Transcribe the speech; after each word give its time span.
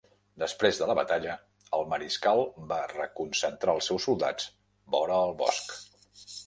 Després 0.43 0.79
de 0.83 0.87
la 0.91 0.95
batalla, 0.99 1.35
el 1.79 1.85
mariscal 1.93 2.43
va 2.73 2.81
reconcentrar 2.95 3.77
els 3.79 3.93
seus 3.93 4.09
soldats 4.11 4.53
vora 4.97 5.23
el 5.29 5.41
bosc. 5.45 5.81